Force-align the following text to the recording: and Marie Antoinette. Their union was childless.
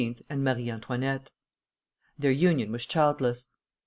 and 0.31 0.43
Marie 0.43 0.67
Antoinette. 0.71 1.29
Their 2.17 2.31
union 2.31 2.71
was 2.71 2.87
childless. 2.87 3.51